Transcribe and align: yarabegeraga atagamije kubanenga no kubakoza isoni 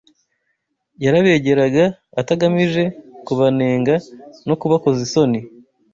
yarabegeraga 1.03 1.83
atagamije 2.21 2.83
kubanenga 3.27 3.95
no 4.47 4.55
kubakoza 4.59 4.99
isoni 5.07 5.39